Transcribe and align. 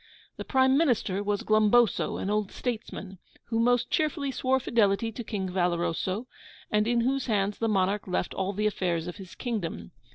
The 0.37 0.43
Prime 0.45 0.77
Minister 0.79 1.21
was 1.23 1.43
Glumboso, 1.43 2.17
an 2.19 2.31
old 2.31 2.51
statesman, 2.51 3.19
who 3.49 3.59
most 3.59 3.91
cheerfully 3.91 4.31
swore 4.31 4.59
fidelity 4.59 5.11
to 5.11 5.23
King 5.23 5.47
Valoroso, 5.47 6.25
and 6.71 6.87
in 6.87 7.01
whose 7.01 7.27
hands 7.27 7.59
the 7.59 7.69
monarch 7.69 8.07
left 8.07 8.33
all 8.33 8.51
the 8.51 8.65
affairs 8.65 9.05
of 9.05 9.17
his 9.17 9.35
kingdom. 9.35 9.91